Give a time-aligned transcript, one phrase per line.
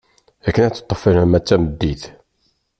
[0.47, 2.03] Akken ad teṭṭef alamma d tameddit.